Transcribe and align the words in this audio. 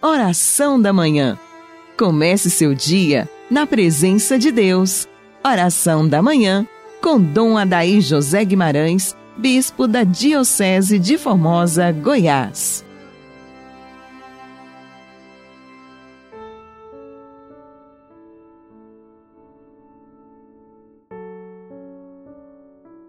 Oração 0.00 0.80
da 0.80 0.92
Manhã. 0.92 1.36
Comece 1.98 2.50
seu 2.50 2.72
dia 2.72 3.28
na 3.50 3.66
presença 3.66 4.38
de 4.38 4.52
Deus. 4.52 5.08
Oração 5.44 6.08
da 6.08 6.22
Manhã 6.22 6.64
com 7.02 7.20
Dom 7.20 7.58
Adaí 7.58 8.00
José 8.00 8.44
Guimarães, 8.44 9.16
Bispo 9.36 9.88
da 9.88 10.04
Diocese 10.04 11.00
de 11.00 11.18
Formosa, 11.18 11.90
Goiás. 11.90 12.84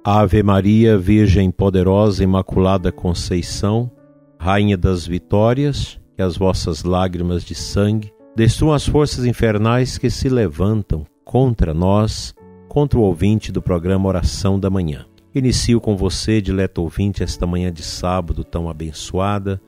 Ave 0.04 0.42
Maria, 0.42 0.98
Virgem 0.98 1.52
poderosa, 1.52 2.24
Imaculada 2.24 2.92
Conceição, 2.92 3.92
Rainha 4.40 4.76
das 4.76 5.06
Vitórias, 5.06 5.99
que 6.20 6.24
as 6.24 6.36
vossas 6.36 6.84
lágrimas 6.84 7.46
de 7.46 7.56
sangue 7.56 8.12
destruam 8.36 8.74
as 8.74 8.86
forças 8.86 9.24
infernais 9.24 9.98
que 9.98 10.10
se 10.10 10.28
levantam 10.28 11.06
contra 11.24 11.74
nós, 11.74 12.36
contra 12.68 13.00
o 13.00 13.04
ouvinte 13.04 13.54
do 13.54 13.62
programa 13.62 14.10
Oração 14.10 14.60
da 14.60 14.70
Manhã. 14.70 15.06
Inicio 15.34 15.80
com 15.80 15.96
você, 15.96 16.42
dileto 16.42 16.82
ouvinte, 16.82 17.24
esta 17.24 17.48
manhã 17.48 17.72
de 17.72 17.84
sábado 17.84 18.44
tão 18.44 18.70
abençoada, 18.70 19.62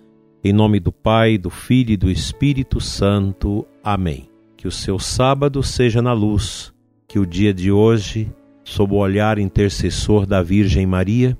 em 0.44 0.52
nome 0.52 0.82
do 0.82 0.92
Pai, 0.92 1.38
do 1.38 1.50
Filho 1.50 1.92
e 1.94 1.96
do 1.96 2.12
Espírito 2.12 2.82
Santo. 2.82 3.66
Amém. 3.82 4.28
Que 4.58 4.68
o 4.68 4.72
seu 4.72 5.00
sábado 5.00 5.64
seja 5.64 6.02
na 6.02 6.12
luz, 6.12 6.74
que 7.08 7.18
o 7.18 7.26
dia 7.26 7.54
de 7.54 7.72
hoje, 7.72 8.30
sob 8.66 8.94
o 8.94 8.98
olhar 8.98 9.40
intercessor 9.40 10.26
da 10.26 10.44
Virgem 10.44 10.86
Maria, 10.86 11.38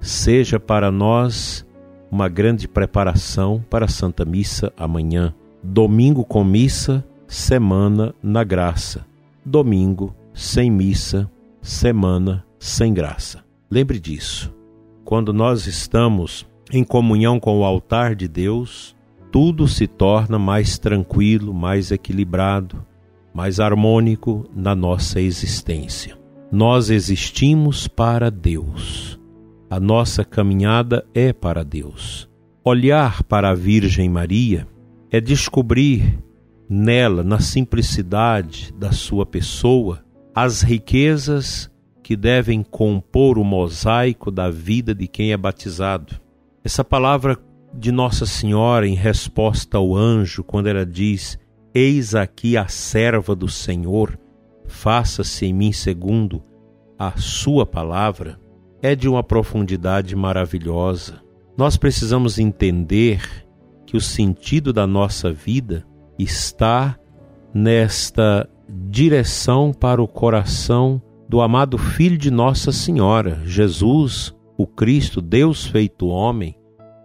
seja 0.00 0.58
para 0.58 0.90
nós 0.90 1.64
uma 2.10 2.28
grande 2.28 2.66
preparação 2.66 3.64
para 3.68 3.84
a 3.84 3.88
Santa 3.88 4.24
Missa 4.24 4.72
amanhã. 4.76 5.34
Domingo 5.62 6.24
com 6.24 6.44
missa, 6.44 7.04
semana 7.26 8.14
na 8.22 8.44
graça. 8.44 9.04
Domingo 9.44 10.14
sem 10.32 10.70
missa, 10.70 11.30
semana 11.60 12.44
sem 12.58 12.94
graça. 12.94 13.44
Lembre 13.70 13.98
disso. 13.98 14.54
Quando 15.04 15.32
nós 15.32 15.66
estamos 15.66 16.46
em 16.72 16.84
comunhão 16.84 17.40
com 17.40 17.58
o 17.58 17.64
altar 17.64 18.14
de 18.14 18.28
Deus, 18.28 18.94
tudo 19.30 19.66
se 19.66 19.86
torna 19.86 20.38
mais 20.38 20.78
tranquilo, 20.78 21.52
mais 21.52 21.90
equilibrado, 21.90 22.84
mais 23.34 23.60
harmônico 23.60 24.48
na 24.54 24.74
nossa 24.74 25.20
existência. 25.20 26.16
Nós 26.50 26.88
existimos 26.88 27.86
para 27.86 28.30
Deus. 28.30 29.17
A 29.70 29.78
nossa 29.78 30.24
caminhada 30.24 31.04
é 31.12 31.30
para 31.30 31.62
Deus. 31.62 32.26
Olhar 32.64 33.22
para 33.22 33.50
a 33.50 33.54
Virgem 33.54 34.08
Maria 34.08 34.66
é 35.10 35.20
descobrir 35.20 36.18
nela, 36.66 37.22
na 37.22 37.38
simplicidade 37.38 38.72
da 38.72 38.92
sua 38.92 39.26
pessoa, 39.26 40.02
as 40.34 40.62
riquezas 40.62 41.70
que 42.02 42.16
devem 42.16 42.62
compor 42.62 43.38
o 43.38 43.44
mosaico 43.44 44.30
da 44.30 44.48
vida 44.50 44.94
de 44.94 45.06
quem 45.06 45.32
é 45.32 45.36
batizado. 45.36 46.18
Essa 46.64 46.82
palavra 46.82 47.38
de 47.74 47.92
Nossa 47.92 48.24
Senhora 48.24 48.88
em 48.88 48.94
resposta 48.94 49.76
ao 49.76 49.94
anjo, 49.94 50.42
quando 50.42 50.68
ela 50.68 50.86
diz: 50.86 51.38
Eis 51.74 52.14
aqui 52.14 52.56
a 52.56 52.68
serva 52.68 53.36
do 53.36 53.48
Senhor, 53.48 54.18
faça-se 54.66 55.44
em 55.44 55.52
mim 55.52 55.72
segundo 55.72 56.42
a 56.98 57.12
sua 57.18 57.66
palavra 57.66 58.47
é 58.82 58.94
de 58.94 59.08
uma 59.08 59.22
profundidade 59.22 60.14
maravilhosa. 60.14 61.20
Nós 61.56 61.76
precisamos 61.76 62.38
entender 62.38 63.20
que 63.86 63.96
o 63.96 64.00
sentido 64.00 64.72
da 64.72 64.86
nossa 64.86 65.32
vida 65.32 65.84
está 66.18 66.98
nesta 67.52 68.48
direção 68.68 69.72
para 69.72 70.02
o 70.02 70.06
coração 70.06 71.02
do 71.28 71.40
amado 71.40 71.76
Filho 71.76 72.16
de 72.16 72.30
Nossa 72.30 72.70
Senhora, 72.70 73.40
Jesus, 73.44 74.34
o 74.56 74.66
Cristo, 74.66 75.20
Deus 75.20 75.66
feito 75.66 76.06
homem, 76.06 76.54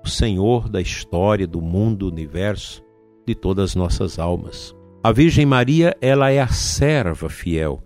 o 0.03 0.09
Senhor 0.09 0.69
da 0.69 0.81
história, 0.81 1.47
do 1.47 1.61
mundo, 1.61 1.99
do 1.99 2.07
universo, 2.07 2.83
de 3.25 3.33
todas 3.33 3.71
as 3.71 3.75
nossas 3.75 4.19
almas. 4.19 4.75
A 5.03 5.11
Virgem 5.11 5.45
Maria, 5.45 5.95
ela 6.01 6.29
é 6.31 6.39
a 6.39 6.47
serva 6.47 7.29
fiel. 7.29 7.83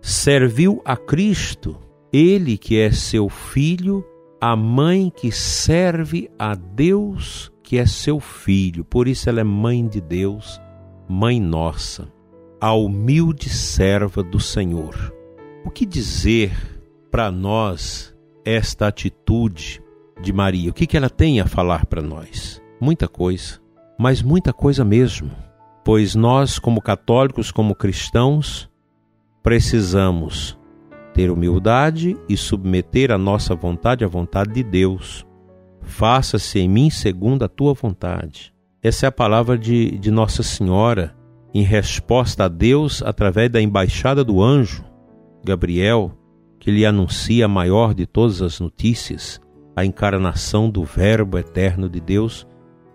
Serviu 0.00 0.82
a 0.84 0.96
Cristo 0.96 1.76
ele 2.12 2.56
que 2.56 2.78
é 2.78 2.90
seu 2.90 3.28
filho, 3.28 4.04
a 4.40 4.54
mãe 4.56 5.12
que 5.14 5.30
serve 5.32 6.30
a 6.38 6.54
Deus 6.54 7.52
que 7.62 7.76
é 7.76 7.84
seu 7.84 8.18
filho, 8.18 8.82
por 8.82 9.06
isso 9.06 9.28
ela 9.28 9.40
é 9.40 9.44
mãe 9.44 9.86
de 9.86 10.00
Deus, 10.00 10.58
mãe 11.06 11.38
nossa, 11.38 12.10
a 12.58 12.72
humilde 12.72 13.50
serva 13.50 14.22
do 14.22 14.40
Senhor. 14.40 15.14
O 15.66 15.70
que 15.70 15.84
dizer 15.84 16.50
para 17.10 17.30
nós 17.30 18.16
esta 18.42 18.86
atitude 18.86 19.82
de 20.18 20.32
Maria? 20.32 20.70
O 20.70 20.72
que, 20.72 20.86
que 20.86 20.96
ela 20.96 21.10
tem 21.10 21.40
a 21.42 21.46
falar 21.46 21.84
para 21.84 22.00
nós? 22.00 22.62
Muita 22.80 23.06
coisa, 23.06 23.60
mas 23.98 24.22
muita 24.22 24.50
coisa 24.50 24.82
mesmo, 24.82 25.30
pois 25.84 26.14
nós, 26.14 26.58
como 26.58 26.80
católicos, 26.80 27.50
como 27.50 27.74
cristãos, 27.74 28.66
precisamos 29.42 30.57
ter 31.18 31.32
humildade 31.32 32.16
e 32.28 32.36
submeter 32.36 33.10
a 33.10 33.18
nossa 33.18 33.52
vontade 33.52 34.04
à 34.04 34.06
vontade 34.06 34.52
de 34.52 34.62
Deus. 34.62 35.26
Faça-se 35.82 36.60
em 36.60 36.68
mim 36.68 36.90
segundo 36.90 37.44
a 37.44 37.48
tua 37.48 37.74
vontade. 37.74 38.54
Essa 38.80 39.06
é 39.06 39.08
a 39.08 39.10
palavra 39.12 39.58
de, 39.58 39.98
de 39.98 40.12
Nossa 40.12 40.44
Senhora 40.44 41.16
em 41.52 41.62
resposta 41.62 42.44
a 42.44 42.48
Deus 42.48 43.02
através 43.02 43.50
da 43.50 43.60
embaixada 43.60 44.22
do 44.22 44.40
anjo 44.40 44.84
Gabriel, 45.44 46.12
que 46.60 46.70
lhe 46.70 46.86
anuncia 46.86 47.46
a 47.46 47.48
maior 47.48 47.94
de 47.94 48.06
todas 48.06 48.40
as 48.40 48.60
notícias, 48.60 49.40
a 49.74 49.84
encarnação 49.84 50.70
do 50.70 50.84
Verbo 50.84 51.36
eterno 51.36 51.88
de 51.88 51.98
Deus 51.98 52.46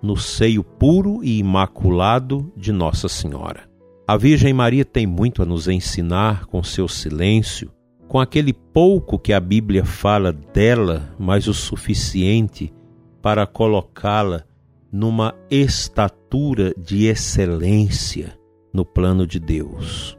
no 0.01 0.16
seio 0.16 0.63
puro 0.63 1.22
e 1.25 1.40
imaculado 1.40 2.50
de 2.55 2.72
Nossa 2.72 3.09
Senhora. 3.09 3.69
A 4.07 4.16
Virgem 4.16 4.53
Maria 4.53 4.85
tem 4.85 5.05
muito 5.05 5.41
a 5.41 5.45
nos 5.45 5.67
ensinar 5.67 6.45
com 6.45 6.63
seu 6.63 6.88
silêncio, 6.88 7.69
com 8.13 8.19
aquele 8.19 8.53
pouco 8.53 9.18
que 9.18 9.34
a 9.34 9.40
Bíblia 9.40 9.84
fala 9.84 10.31
dela, 10.31 11.12
mas 11.18 11.47
o 11.47 11.53
suficiente 11.53 12.72
para 13.24 13.47
colocá-la 13.47 14.44
numa 14.91 15.34
estatura 15.50 16.75
de 16.78 17.07
excelência 17.07 18.38
no 18.72 18.85
plano 18.85 19.25
de 19.25 19.40
Deus. 19.40 20.16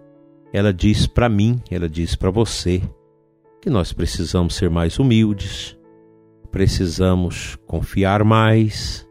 Ela 0.52 0.72
diz 0.72 1.06
para 1.06 1.28
mim, 1.28 1.62
ela 1.70 1.88
diz 1.88 2.16
para 2.16 2.30
você, 2.30 2.82
que 3.62 3.70
nós 3.70 3.92
precisamos 3.92 4.56
ser 4.56 4.68
mais 4.68 4.98
humildes, 4.98 5.78
precisamos 6.50 7.56
confiar 7.64 8.24
mais, 8.24 9.08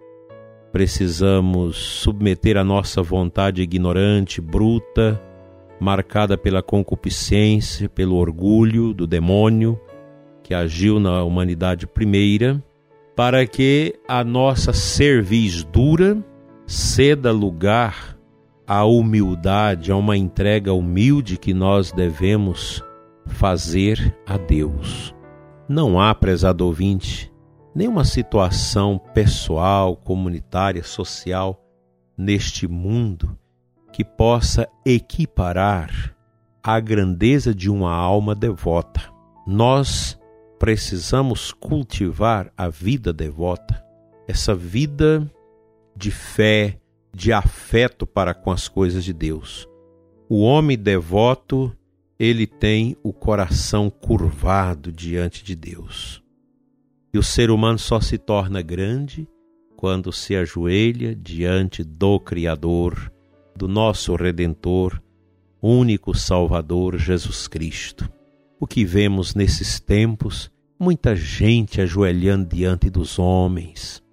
precisamos 0.74 1.78
submeter 1.78 2.58
a 2.58 2.66
nossa 2.66 3.02
vontade 3.02 3.62
ignorante, 3.62 4.42
bruta, 4.42 5.22
marcada 5.80 6.38
pela 6.38 6.62
concupiscência, 6.62 7.90
pelo 7.90 8.16
orgulho 8.16 8.94
do 8.94 9.06
demônio 9.06 9.80
que 10.42 10.54
agiu 10.54 11.00
na 11.00 11.24
humanidade 11.24 11.88
primeira, 11.88 12.62
para 13.16 13.46
que 13.48 13.96
a 14.08 14.24
nossa 14.24 14.74
cerviz 14.74 15.64
dura 15.64 16.24
ceda 16.66 17.32
lugar 17.32 18.18
à 18.68 18.84
humildade, 18.86 19.92
a 19.92 19.96
uma 19.96 20.18
entrega 20.18 20.74
humilde 20.74 21.38
que 21.38 21.54
nós 21.54 21.92
devemos 21.92 22.84
fazer 23.26 24.18
a 24.26 24.38
Deus. 24.38 25.14
Não 25.68 26.00
há, 26.00 26.14
prezado 26.14 26.66
ouvinte, 26.66 27.32
nenhuma 27.74 28.04
situação 28.04 29.00
pessoal, 29.14 29.96
comunitária, 29.96 30.84
social 30.84 31.62
neste 32.18 32.68
mundo 32.68 33.38
que 33.94 34.04
possa 34.04 34.68
equiparar 34.84 36.14
a 36.64 36.80
grandeza 36.80 37.54
de 37.54 37.70
uma 37.70 37.94
alma 37.94 38.34
devota. 38.34 39.02
Nós 39.46 40.20
precisamos 40.58 41.52
cultivar 41.52 42.52
a 42.58 42.70
vida 42.70 43.14
devota, 43.14 43.84
essa 44.28 44.56
vida 44.56 45.30
de 45.96 46.10
fé, 46.10 46.80
de 47.14 47.32
afeto 47.32 48.08
para 48.08 48.34
com 48.34 48.50
as 48.50 48.68
coisas 48.68 49.04
de 49.04 49.14
Deus. 49.14 49.70
O 50.28 50.42
homem 50.42 50.78
devoto, 50.78 51.72
ele 52.18 52.48
tem 52.48 52.98
o 53.04 53.14
coração 53.14 53.90
curvado 53.90 54.92
diante 54.92 55.44
de 55.44 55.56
Deus. 55.56 56.24
E 57.14 57.18
o 57.20 57.24
ser 57.24 57.52
humano 57.52 57.78
só 57.78 58.02
se 58.02 58.18
torna 58.18 58.62
grande 58.62 59.28
quando 59.76 60.12
se 60.12 60.36
ajoelha 60.36 61.14
diante 61.14 61.84
do 61.84 62.20
Criador, 62.20 63.12
do 63.56 63.68
nosso 63.68 64.16
Redentor, 64.16 65.02
único 65.62 66.14
Salvador 66.14 66.98
Jesus 66.98 67.48
Cristo. 67.48 68.10
O 68.60 68.68
que 68.68 68.84
vemos 68.84 69.36
nesses 69.36 69.80
tempos, 69.80 70.52
muita 70.80 71.16
gente 71.16 71.82
ajoelhando 71.82 72.56
diante 72.56 72.90
dos 72.90 73.20
homens, 73.20 74.04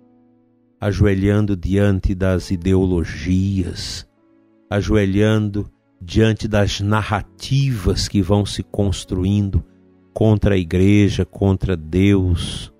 ajoelhando 0.81 1.57
diante 1.57 2.15
das 2.15 2.51
ideologias, 2.51 4.07
ajoelhando 4.69 5.71
diante 6.01 6.49
das 6.49 6.81
narrativas 6.81 8.09
que 8.09 8.23
vão 8.23 8.47
se 8.47 8.63
construindo 8.63 9.65
contra 10.13 10.55
a 10.55 10.59
igreja, 10.59 11.25
contra 11.25 11.77
Deus. 11.77 12.73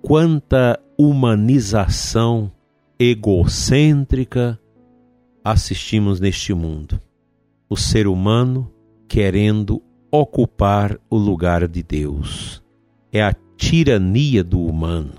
Quanta 0.00 0.78
humanização 0.96 2.52
egocêntrica 2.98 4.58
assistimos 5.50 6.20
neste 6.20 6.52
mundo. 6.54 7.00
O 7.68 7.76
ser 7.76 8.06
humano 8.06 8.72
querendo 9.08 9.82
ocupar 10.10 10.98
o 11.08 11.16
lugar 11.16 11.66
de 11.66 11.82
Deus. 11.82 12.62
É 13.12 13.22
a 13.22 13.34
tirania 13.56 14.44
do 14.44 14.60
humano 14.60 15.14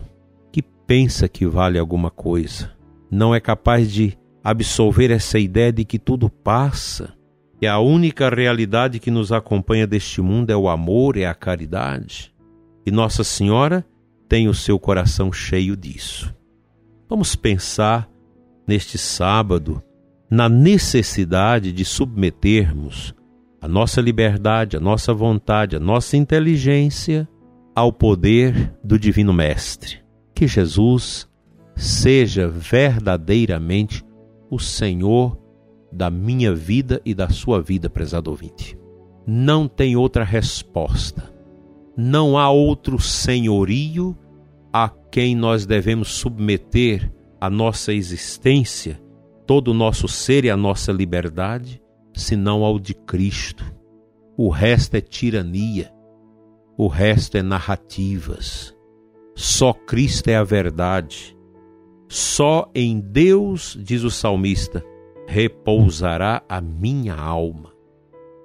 que 0.52 0.62
pensa 0.62 1.28
que 1.28 1.46
vale 1.46 1.78
alguma 1.78 2.10
coisa. 2.10 2.72
Não 3.10 3.34
é 3.34 3.40
capaz 3.40 3.92
de 3.92 4.18
absolver 4.44 5.12
essa 5.12 5.40
ideia 5.40 5.72
de 5.72 5.84
que 5.84 6.00
tudo 6.00 6.30
passa 6.30 7.14
e 7.62 7.68
a 7.68 7.78
única 7.80 8.30
realidade 8.30 9.00
que 9.00 9.12
nos 9.12 9.32
acompanha 9.32 9.86
deste 9.86 10.22
mundo 10.22 10.50
é 10.50 10.56
o 10.56 10.70
amor, 10.70 11.18
é 11.18 11.26
a 11.26 11.34
caridade. 11.34 12.34
E 12.86 12.92
Nossa 12.92 13.24
Senhora 13.24 13.86
tem 14.30 14.48
o 14.48 14.54
seu 14.54 14.80
coração 14.80 15.34
cheio 15.34 15.76
disso. 15.76 16.34
Vamos 17.10 17.36
pensar 17.36 18.10
neste 18.66 18.98
sábado 18.98 19.84
na 20.30 20.48
necessidade 20.48 21.72
de 21.72 21.84
submetermos 21.84 23.14
a 23.62 23.68
nossa 23.68 24.00
liberdade, 24.00 24.78
a 24.78 24.80
nossa 24.80 25.14
vontade, 25.14 25.76
a 25.76 25.80
nossa 25.80 26.16
inteligência 26.16 27.28
ao 27.76 27.92
poder 27.92 28.74
do 28.84 28.98
Divino 28.98 29.34
Mestre. 29.34 30.00
Que 30.34 30.48
Jesus 30.48 31.28
seja 31.76 32.48
verdadeiramente 32.48 34.04
o 34.50 34.60
Senhor 34.60 35.38
da 35.92 36.10
minha 36.10 36.54
vida 36.54 37.02
e 37.04 37.14
da 37.14 37.30
sua 37.30 37.62
vida, 37.62 37.90
prezado 37.90 38.30
ouvinte. 38.30 38.78
Não 39.26 39.68
tem 39.68 39.96
outra 39.96 40.24
resposta. 40.24 41.34
Não 41.98 42.38
há 42.38 42.50
outro 42.50 43.00
senhorio 43.00 44.18
a 44.72 44.90
quem 45.12 45.36
nós 45.36 45.66
devemos 45.66 46.10
submeter 46.10 47.12
a 47.42 47.50
nossa 47.50 47.94
existência, 47.94 49.02
todo 49.50 49.70
o 49.70 49.74
nosso 49.74 50.08
ser 50.08 50.46
e 50.46 50.50
a 50.52 50.56
nossa 50.56 50.92
liberdade, 50.92 51.82
senão 52.14 52.64
ao 52.64 52.78
de 52.78 52.94
Cristo. 52.94 53.66
O 54.38 54.48
resto 54.50 54.94
é 54.94 55.02
tirania, 55.02 55.92
o 56.78 56.88
resto 56.88 57.36
é 57.36 57.42
narrativas. 57.42 58.78
Só 59.36 59.74
Cristo 59.74 60.28
é 60.28 60.36
a 60.36 60.44
verdade. 60.44 61.36
Só 62.08 62.70
em 62.76 63.00
Deus, 63.00 63.76
diz 63.82 64.04
o 64.04 64.12
salmista, 64.12 64.86
repousará 65.28 66.44
a 66.48 66.62
minha 66.62 67.16
alma. 67.16 67.74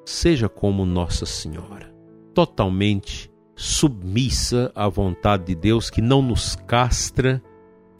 Seja 0.06 0.48
como 0.48 0.86
Nossa 0.86 1.26
Senhora, 1.26 1.94
totalmente 2.32 3.30
submissa 3.54 4.72
à 4.74 4.88
vontade 4.88 5.44
de 5.44 5.54
Deus, 5.54 5.90
que 5.90 6.00
não 6.00 6.22
nos 6.22 6.56
castra, 6.56 7.42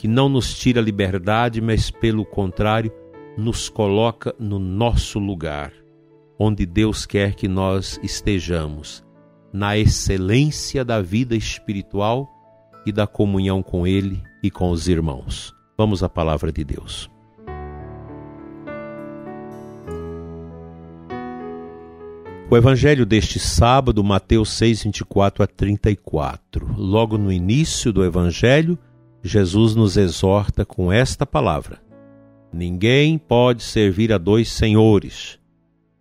que 0.04 0.08
não 0.08 0.28
nos 0.28 0.52
tira 0.52 0.82
a 0.82 0.84
liberdade, 0.84 1.62
mas 1.62 1.90
pelo 1.90 2.26
contrário, 2.26 2.92
nos 3.38 3.70
coloca 3.70 4.34
no 4.38 4.58
nosso 4.58 5.18
lugar, 5.18 5.72
onde 6.38 6.66
Deus 6.66 7.06
quer 7.06 7.34
que 7.34 7.48
nós 7.48 7.98
estejamos, 8.02 9.02
na 9.50 9.78
excelência 9.78 10.84
da 10.84 11.00
vida 11.00 11.34
espiritual 11.34 12.28
e 12.84 12.92
da 12.92 13.06
comunhão 13.06 13.62
com 13.62 13.86
Ele 13.86 14.22
e 14.42 14.50
com 14.50 14.68
os 14.68 14.88
irmãos. 14.88 15.54
Vamos 15.74 16.02
à 16.02 16.08
palavra 16.10 16.52
de 16.52 16.62
Deus. 16.62 17.10
O 22.50 22.54
evangelho 22.54 23.06
deste 23.06 23.38
sábado, 23.38 24.04
Mateus 24.04 24.50
6, 24.50 24.82
24 24.82 25.42
a 25.42 25.46
34. 25.46 26.74
Logo 26.76 27.16
no 27.16 27.32
início 27.32 27.90
do 27.90 28.04
evangelho, 28.04 28.78
Jesus 29.26 29.74
nos 29.74 29.96
exorta 29.96 30.66
com 30.66 30.92
esta 30.92 31.24
palavra: 31.24 31.80
Ninguém 32.52 33.16
pode 33.16 33.62
servir 33.62 34.12
a 34.12 34.18
dois 34.18 34.52
senhores, 34.52 35.38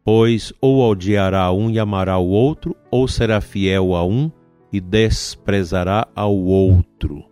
pois 0.04 0.52
ou 0.60 0.82
odiará 0.82 1.50
um 1.54 1.72
e 1.72 1.80
amará 1.80 2.18
o 2.18 2.28
outro, 2.28 2.76
ou 2.92 3.08
será 3.08 3.40
fiel 3.40 3.96
a 3.96 4.06
um 4.06 4.30
e 4.74 4.82
desprezará 4.82 6.06
ao 6.14 6.36
outro. 6.36 7.24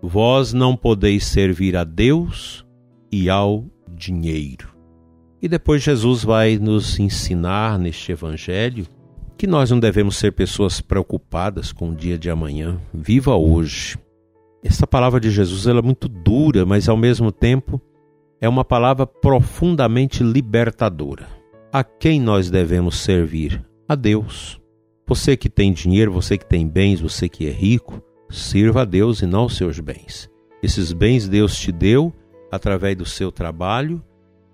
Vós 0.00 0.52
não 0.52 0.76
podeis 0.76 1.26
servir 1.26 1.76
a 1.76 1.82
Deus 1.82 2.64
e 3.10 3.28
ao 3.28 3.64
dinheiro. 3.92 4.76
E 5.42 5.48
depois 5.48 5.82
Jesus 5.82 6.22
vai 6.22 6.56
nos 6.56 7.00
ensinar 7.00 7.80
neste 7.80 8.12
evangelho 8.12 8.86
que 9.36 9.46
nós 9.46 9.72
não 9.72 9.80
devemos 9.80 10.16
ser 10.16 10.32
pessoas 10.32 10.80
preocupadas 10.80 11.72
com 11.72 11.90
o 11.90 11.94
dia 11.94 12.16
de 12.16 12.30
amanhã. 12.30 12.80
Viva 12.94 13.34
hoje. 13.34 13.98
Essa 14.66 14.84
palavra 14.84 15.20
de 15.20 15.30
Jesus 15.30 15.68
ela 15.68 15.78
é 15.78 15.82
muito 15.82 16.08
dura, 16.08 16.66
mas 16.66 16.88
ao 16.88 16.96
mesmo 16.96 17.30
tempo 17.30 17.80
é 18.40 18.48
uma 18.48 18.64
palavra 18.64 19.06
profundamente 19.06 20.24
libertadora. 20.24 21.28
A 21.72 21.84
quem 21.84 22.20
nós 22.20 22.50
devemos 22.50 22.98
servir? 22.98 23.64
A 23.88 23.94
Deus. 23.94 24.60
Você 25.06 25.36
que 25.36 25.48
tem 25.48 25.72
dinheiro, 25.72 26.10
você 26.10 26.36
que 26.36 26.44
tem 26.44 26.66
bens, 26.66 27.00
você 27.00 27.28
que 27.28 27.46
é 27.46 27.52
rico, 27.52 28.02
sirva 28.28 28.82
a 28.82 28.84
Deus 28.84 29.22
e 29.22 29.26
não 29.26 29.44
os 29.44 29.56
seus 29.56 29.78
bens. 29.78 30.28
Esses 30.60 30.92
bens 30.92 31.28
Deus 31.28 31.56
te 31.56 31.70
deu 31.70 32.12
através 32.50 32.96
do 32.96 33.06
seu 33.06 33.30
trabalho 33.30 34.02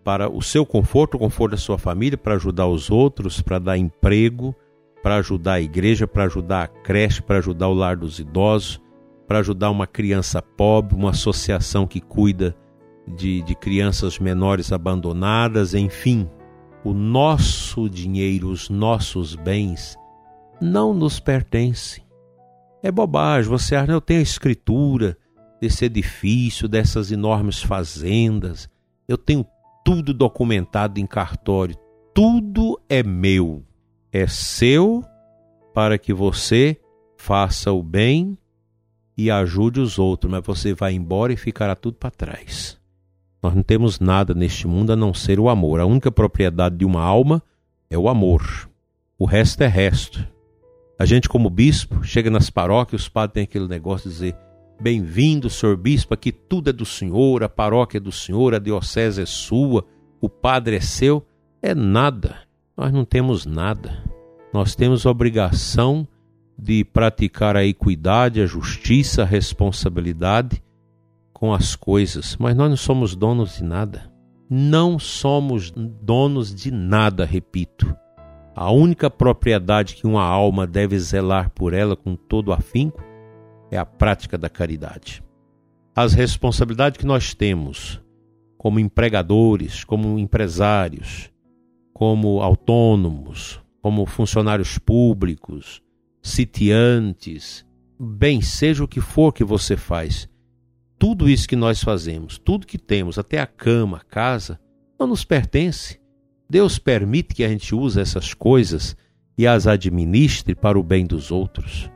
para 0.04 0.28
o 0.28 0.42
seu 0.42 0.66
conforto, 0.66 1.14
o 1.14 1.20
conforto 1.20 1.52
da 1.52 1.56
sua 1.56 1.78
família, 1.78 2.18
para 2.18 2.34
ajudar 2.34 2.66
os 2.66 2.90
outros, 2.90 3.40
para 3.40 3.58
dar 3.58 3.78
emprego, 3.78 4.54
para 5.02 5.16
ajudar 5.16 5.54
a 5.54 5.60
igreja, 5.62 6.06
para 6.06 6.24
ajudar 6.24 6.64
a 6.64 6.68
creche, 6.68 7.22
para 7.22 7.38
ajudar 7.38 7.68
o 7.68 7.74
lar 7.74 7.96
dos 7.96 8.18
idosos, 8.18 8.81
para 9.32 9.38
ajudar 9.38 9.70
uma 9.70 9.86
criança 9.86 10.42
pobre, 10.42 10.94
uma 10.94 11.08
associação 11.08 11.86
que 11.86 12.02
cuida 12.02 12.54
de, 13.16 13.40
de 13.40 13.54
crianças 13.54 14.18
menores 14.18 14.70
abandonadas, 14.70 15.72
enfim. 15.72 16.28
O 16.84 16.92
nosso 16.92 17.88
dinheiro, 17.88 18.50
os 18.50 18.68
nossos 18.68 19.34
bens 19.34 19.96
não 20.60 20.92
nos 20.92 21.18
pertencem. 21.18 22.04
É 22.82 22.92
bobagem, 22.92 23.48
você 23.48 23.74
acha, 23.74 23.90
eu 23.90 24.02
tenho 24.02 24.20
a 24.20 24.22
escritura 24.22 25.16
desse 25.58 25.86
edifício, 25.86 26.68
dessas 26.68 27.10
enormes 27.10 27.62
fazendas, 27.62 28.68
eu 29.08 29.16
tenho 29.16 29.46
tudo 29.82 30.12
documentado 30.12 31.00
em 31.00 31.06
cartório. 31.06 31.74
Tudo 32.12 32.78
é 32.86 33.02
meu. 33.02 33.64
É 34.12 34.26
seu 34.26 35.02
para 35.72 35.96
que 35.96 36.12
você 36.12 36.78
faça 37.16 37.72
o 37.72 37.82
bem 37.82 38.36
e 39.16 39.30
ajude 39.30 39.80
os 39.80 39.98
outros, 39.98 40.30
mas 40.30 40.44
você 40.44 40.74
vai 40.74 40.94
embora 40.94 41.32
e 41.32 41.36
ficará 41.36 41.74
tudo 41.74 41.96
para 41.96 42.10
trás. 42.10 42.78
Nós 43.42 43.54
não 43.54 43.62
temos 43.62 43.98
nada 43.98 44.34
neste 44.34 44.66
mundo 44.66 44.92
a 44.92 44.96
não 44.96 45.12
ser 45.12 45.40
o 45.40 45.48
amor. 45.48 45.80
A 45.80 45.86
única 45.86 46.12
propriedade 46.12 46.76
de 46.76 46.84
uma 46.84 47.02
alma 47.02 47.42
é 47.90 47.98
o 47.98 48.08
amor. 48.08 48.70
O 49.18 49.24
resto 49.24 49.62
é 49.62 49.66
resto. 49.66 50.26
A 50.98 51.04
gente, 51.04 51.28
como 51.28 51.50
bispo, 51.50 52.04
chega 52.04 52.30
nas 52.30 52.48
paróquias, 52.48 53.02
os 53.02 53.08
padres 53.08 53.34
têm 53.34 53.42
aquele 53.42 53.66
negócio 53.66 54.08
de 54.08 54.14
dizer: 54.14 54.36
Bem-vindo, 54.80 55.50
senhor 55.50 55.76
bispo, 55.76 56.14
aqui 56.14 56.30
tudo 56.30 56.70
é 56.70 56.72
do 56.72 56.84
senhor, 56.84 57.42
a 57.42 57.48
paróquia 57.48 57.98
é 57.98 58.00
do 58.00 58.12
senhor, 58.12 58.54
a 58.54 58.58
diocese 58.58 59.22
é 59.22 59.26
sua, 59.26 59.84
o 60.20 60.28
padre 60.28 60.76
é 60.76 60.80
seu. 60.80 61.26
É 61.60 61.74
nada. 61.74 62.36
Nós 62.76 62.92
não 62.92 63.04
temos 63.04 63.46
nada. 63.46 64.02
Nós 64.52 64.74
temos 64.74 65.06
obrigação 65.06 66.06
de 66.58 66.84
praticar 66.84 67.56
a 67.56 67.64
equidade, 67.64 68.40
a 68.40 68.46
justiça, 68.46 69.22
a 69.22 69.26
responsabilidade 69.26 70.62
com 71.32 71.52
as 71.52 71.74
coisas, 71.74 72.36
mas 72.38 72.54
nós 72.54 72.70
não 72.70 72.76
somos 72.76 73.16
donos 73.16 73.56
de 73.56 73.64
nada. 73.64 74.12
Não 74.48 74.98
somos 74.98 75.70
donos 75.70 76.54
de 76.54 76.70
nada, 76.70 77.24
repito. 77.24 77.96
A 78.54 78.70
única 78.70 79.10
propriedade 79.10 79.94
que 79.94 80.06
uma 80.06 80.22
alma 80.22 80.66
deve 80.66 80.98
zelar 80.98 81.50
por 81.50 81.72
ela 81.72 81.96
com 81.96 82.14
todo 82.14 82.52
afinco 82.52 83.02
é 83.70 83.78
a 83.78 83.86
prática 83.86 84.36
da 84.36 84.50
caridade. 84.50 85.22
As 85.96 86.12
responsabilidades 86.12 86.98
que 86.98 87.06
nós 87.06 87.34
temos 87.34 88.00
como 88.58 88.78
empregadores, 88.78 89.82
como 89.82 90.18
empresários, 90.18 91.30
como 91.92 92.40
autônomos, 92.40 93.60
como 93.80 94.06
funcionários 94.06 94.78
públicos, 94.78 95.82
sitiantes, 96.22 97.66
bem, 97.98 98.40
seja 98.40 98.84
o 98.84 98.88
que 98.88 99.00
for 99.00 99.32
que 99.32 99.42
você 99.42 99.76
faz, 99.76 100.28
tudo 100.98 101.28
isso 101.28 101.48
que 101.48 101.56
nós 101.56 101.82
fazemos, 101.82 102.38
tudo 102.38 102.66
que 102.66 102.78
temos, 102.78 103.18
até 103.18 103.40
a 103.40 103.46
cama, 103.46 103.96
a 103.96 104.04
casa, 104.04 104.60
não 104.98 105.08
nos 105.08 105.24
pertence. 105.24 106.00
Deus 106.48 106.78
permite 106.78 107.34
que 107.34 107.42
a 107.42 107.48
gente 107.48 107.74
use 107.74 108.00
essas 108.00 108.32
coisas 108.32 108.96
e 109.36 109.46
as 109.46 109.66
administre 109.66 110.54
para 110.54 110.78
o 110.78 110.82
bem 110.82 111.04
dos 111.04 111.32
outros. 111.32 111.90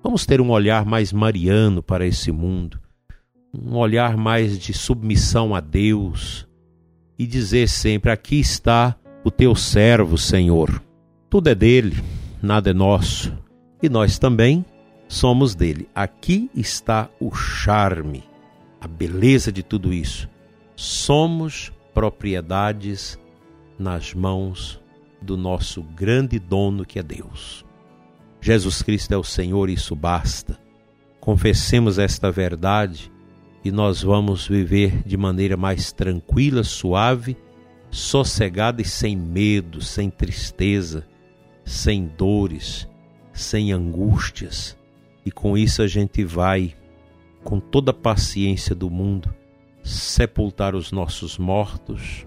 Vamos 0.00 0.24
ter 0.24 0.40
um 0.40 0.50
olhar 0.50 0.84
mais 0.84 1.12
mariano 1.12 1.82
para 1.82 2.06
esse 2.06 2.30
mundo, 2.30 2.78
um 3.52 3.76
olhar 3.76 4.16
mais 4.16 4.56
de 4.58 4.72
submissão 4.72 5.54
a 5.54 5.60
Deus 5.60 6.46
e 7.18 7.26
dizer 7.26 7.68
sempre: 7.68 8.12
Aqui 8.12 8.38
está 8.38 8.96
o 9.24 9.30
teu 9.30 9.54
servo, 9.54 10.16
Senhor. 10.16 10.82
Tudo 11.28 11.48
é 11.48 11.54
dele, 11.54 11.96
nada 12.40 12.70
é 12.70 12.72
nosso, 12.72 13.36
e 13.82 13.88
nós 13.88 14.18
também 14.18 14.64
somos 15.08 15.54
dele. 15.54 15.88
Aqui 15.94 16.50
está 16.54 17.10
o 17.20 17.34
charme, 17.34 18.22
a 18.80 18.86
beleza 18.86 19.50
de 19.50 19.62
tudo 19.62 19.92
isso. 19.92 20.28
Somos 20.76 21.72
propriedades 21.92 23.18
nas 23.78 24.14
mãos 24.14 24.80
do 25.20 25.36
nosso 25.36 25.82
grande 25.82 26.38
dono 26.38 26.84
que 26.84 26.98
é 26.98 27.02
Deus. 27.02 27.64
Jesus 28.40 28.82
Cristo 28.82 29.12
é 29.12 29.16
o 29.16 29.24
Senhor, 29.24 29.68
isso 29.68 29.94
basta. 29.94 30.58
Confessemos 31.20 31.98
esta 31.98 32.30
verdade 32.30 33.12
e 33.64 33.70
nós 33.70 34.02
vamos 34.02 34.48
viver 34.48 35.02
de 35.06 35.16
maneira 35.16 35.56
mais 35.56 35.92
tranquila, 35.92 36.64
suave, 36.64 37.36
sossegada 37.90 38.82
e 38.82 38.84
sem 38.84 39.16
medo, 39.16 39.80
sem 39.80 40.10
tristeza, 40.10 41.06
sem 41.64 42.06
dores, 42.06 42.88
sem 43.32 43.72
angústias. 43.72 44.76
E 45.24 45.30
com 45.30 45.56
isso 45.56 45.82
a 45.82 45.86
gente 45.86 46.24
vai, 46.24 46.74
com 47.44 47.60
toda 47.60 47.90
a 47.90 47.94
paciência 47.94 48.74
do 48.74 48.90
mundo, 48.90 49.32
sepultar 49.82 50.74
os 50.74 50.92
nossos 50.92 51.38
mortos. 51.38 52.26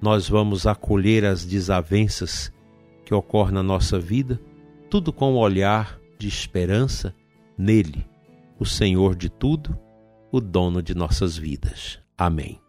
Nós 0.00 0.28
vamos 0.28 0.66
acolher 0.66 1.24
as 1.24 1.44
desavenças 1.44 2.52
que 3.04 3.14
ocorrem 3.14 3.54
na 3.54 3.62
nossa 3.62 3.98
vida, 3.98 4.40
tudo 4.90 5.12
com 5.12 5.32
um 5.32 5.38
olhar 5.38 5.98
de 6.18 6.28
esperança 6.28 7.14
nele, 7.56 8.06
o 8.58 8.64
Senhor 8.64 9.14
de 9.14 9.28
tudo, 9.28 9.78
o 10.30 10.40
dono 10.40 10.82
de 10.82 10.94
nossas 10.94 11.36
vidas. 11.36 11.98
Amém. 12.16 12.60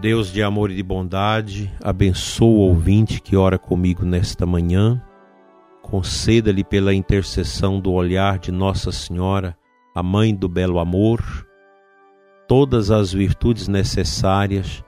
Deus 0.00 0.32
de 0.32 0.40
amor 0.44 0.70
e 0.70 0.76
de 0.76 0.82
bondade, 0.82 1.74
abençoa 1.82 2.46
o 2.46 2.60
ouvinte 2.60 3.20
que 3.20 3.36
ora 3.36 3.58
comigo 3.58 4.04
nesta 4.04 4.46
manhã. 4.46 5.02
Conceda-lhe 5.82 6.62
pela 6.62 6.94
intercessão 6.94 7.80
do 7.80 7.90
olhar 7.90 8.38
de 8.38 8.52
Nossa 8.52 8.92
Senhora, 8.92 9.56
a 9.92 10.00
Mãe 10.00 10.32
do 10.32 10.48
Belo 10.48 10.78
Amor, 10.78 11.20
todas 12.46 12.92
as 12.92 13.12
virtudes 13.12 13.66
necessárias 13.66 14.84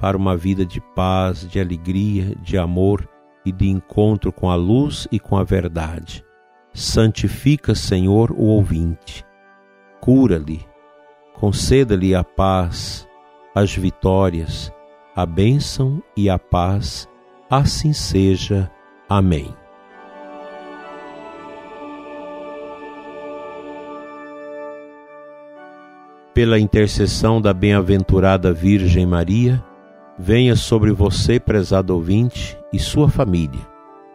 para 0.00 0.16
uma 0.16 0.34
vida 0.34 0.64
de 0.64 0.80
paz, 0.80 1.46
de 1.46 1.60
alegria, 1.60 2.34
de 2.36 2.56
amor 2.56 3.06
e 3.44 3.52
de 3.52 3.68
encontro 3.68 4.32
com 4.32 4.48
a 4.48 4.54
luz 4.54 5.06
e 5.12 5.20
com 5.20 5.36
a 5.36 5.44
verdade. 5.44 6.24
Santifica, 6.72 7.74
Senhor, 7.74 8.32
o 8.32 8.44
ouvinte. 8.44 9.26
Cura-lhe, 10.00 10.66
conceda-lhe 11.34 12.14
a 12.14 12.24
paz, 12.24 13.06
as 13.54 13.74
vitórias, 13.74 14.72
a 15.14 15.24
bênção 15.24 16.02
e 16.16 16.28
a 16.28 16.38
paz. 16.38 17.08
Assim 17.48 17.92
seja. 17.92 18.70
Amém. 19.08 19.54
Pela 26.34 26.58
intercessão 26.58 27.40
da 27.40 27.54
bem-aventurada 27.54 28.52
Virgem 28.52 29.06
Maria, 29.06 29.62
venha 30.18 30.56
sobre 30.56 30.90
você, 30.90 31.38
prezado 31.38 31.94
ouvinte, 31.94 32.58
e 32.72 32.78
sua 32.78 33.08
família. 33.08 33.60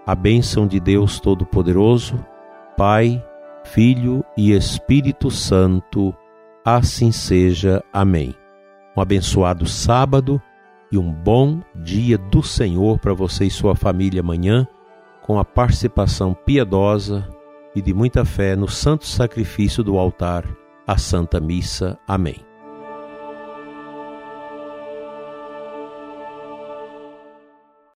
A 0.06 0.14
bênção 0.16 0.68
de 0.68 0.82
Deus 0.82 1.22
Todo-Poderoso, 1.22 2.20
Pai, 2.76 3.24
Filho 3.64 4.26
e 4.36 4.52
Espírito 4.52 5.32
Santo, 5.32 6.14
assim 6.66 7.12
seja. 7.12 7.82
Amém. 7.94 8.36
Um 9.00 9.02
abençoado 9.02 9.66
sábado 9.66 10.42
e 10.92 10.98
um 10.98 11.10
bom 11.10 11.62
dia 11.74 12.18
do 12.18 12.44
Senhor 12.44 13.00
para 13.00 13.14
você 13.14 13.46
e 13.46 13.50
sua 13.50 13.74
família 13.74 14.20
amanhã, 14.20 14.68
com 15.22 15.40
a 15.40 15.46
participação 15.46 16.34
piedosa 16.34 17.26
e 17.74 17.82
de 17.82 17.94
muita 17.94 18.26
fé 18.26 18.58
no 18.58 18.68
santo 18.68 19.06
sacrifício 19.06 19.86
do 19.86 19.98
altar, 19.98 20.44
a 20.86 20.98
Santa 20.98 21.40
Missa. 21.40 21.98
Amém. 22.06 22.49